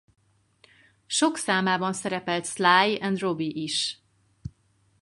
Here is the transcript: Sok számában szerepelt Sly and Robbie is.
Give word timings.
Sok 1.07 1.37
számában 1.37 1.93
szerepelt 1.93 2.45
Sly 2.45 2.97
and 3.01 3.19
Robbie 3.19 3.51
is. 3.53 3.99